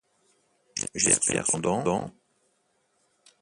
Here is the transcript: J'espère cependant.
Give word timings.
J'espère 0.95 1.45
cependant. 1.45 2.09